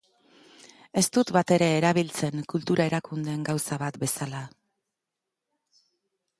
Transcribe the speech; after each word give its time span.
Ez 1.01 1.03
dut 1.17 1.31
batere 1.35 1.67
erabiltzen 1.81 2.47
kultura 2.55 2.89
erakundeen 2.93 3.45
gauza 3.53 3.81
bat 3.85 4.01
bezala. 4.07 4.45